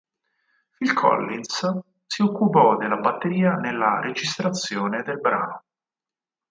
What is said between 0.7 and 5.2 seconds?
Phil Collins, si occupò della batteria nella registrazione del